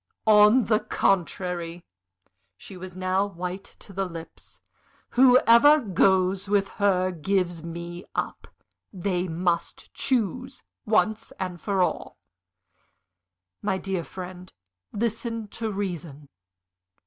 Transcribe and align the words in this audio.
"On 0.25 0.65
the 0.65 0.79
contrary!" 0.79 1.85
She 2.57 2.75
was 2.75 2.95
now 2.95 3.23
white 3.27 3.65
to 3.81 3.93
the 3.93 4.05
lips. 4.07 4.59
"Whoever 5.11 5.79
goes 5.79 6.49
with 6.49 6.67
her 6.81 7.11
gives 7.11 7.63
me 7.63 8.05
up. 8.15 8.47
They 8.91 9.27
must 9.27 9.93
choose 9.93 10.63
once 10.87 11.31
for 11.59 11.83
all." 11.83 12.17
"My 13.61 13.77
dear 13.77 14.03
friend, 14.03 14.51
listen 14.91 15.47
to 15.49 15.71
reason." 15.71 16.29